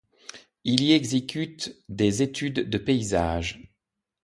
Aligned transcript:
Il 0.63 0.81
y 0.81 0.93
exécute 0.93 1.77
des 1.87 2.23
études 2.23 2.67
de 2.71 2.79
paysages. 2.79 3.61